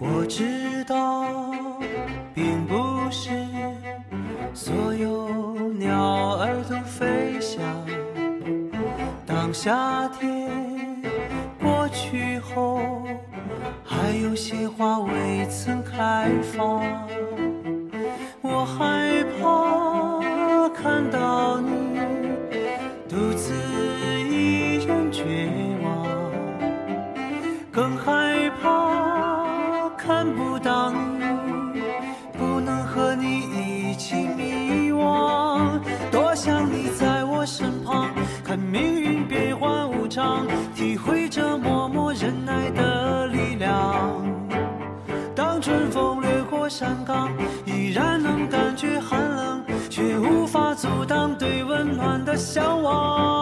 [0.00, 1.26] 我知道
[2.34, 3.30] 并不是
[4.52, 7.62] 所有鸟儿都飞翔。
[9.26, 10.37] 当夏天
[14.78, 16.80] 花未曾开放。
[18.40, 21.98] 我害怕看到你
[23.08, 23.52] 独自
[24.30, 25.24] 一人绝
[25.82, 26.06] 望，
[27.72, 31.82] 更害怕看不到你，
[32.38, 35.80] 不能和你一起迷惘。
[36.12, 38.14] 多想你在我身旁，
[38.44, 40.46] 看命运变幻无常。
[40.76, 42.87] 体会着默默忍耐的
[46.78, 47.28] 山岗，
[47.66, 53.37] 依然能感觉寒冷，却无法阻挡对温暖的向往。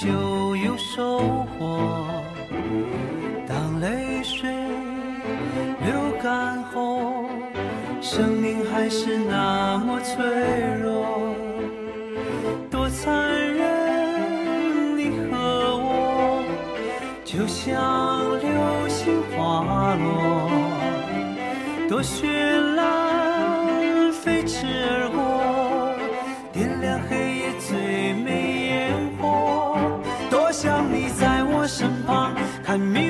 [0.00, 2.24] 就有收获
[3.46, 4.48] 当泪水
[5.84, 7.28] 流干后
[8.00, 10.24] 生命还是那么脆
[10.82, 11.34] 弱
[12.70, 13.12] 多残
[13.54, 16.44] 忍你和我
[17.22, 20.50] 就像流星滑落
[21.90, 22.26] 多绚
[22.74, 22.99] 烂。
[32.70, 33.09] 旁，看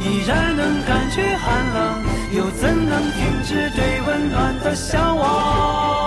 [0.00, 2.18] 依然能感觉寒冷。
[2.30, 5.97] 又怎能停止对温暖的向往？